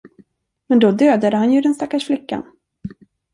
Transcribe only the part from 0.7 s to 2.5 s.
då dödade han ju den stackars flickan.